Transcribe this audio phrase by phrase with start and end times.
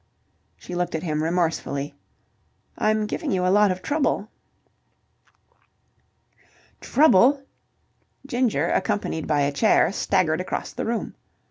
[0.57, 1.93] She looked at him remorsefully.
[2.75, 4.29] "I'm giving you a lot of trouble."
[6.79, 7.43] "Trouble!"
[8.25, 11.13] Ginger, accompanied by a chair, staggered across the room.